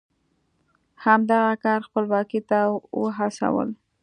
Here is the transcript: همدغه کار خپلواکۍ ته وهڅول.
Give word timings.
همدغه 1.05 1.53
کار 1.63 1.79
خپلواکۍ 1.87 2.39
ته 2.49 2.59
وهڅول. 2.99 3.69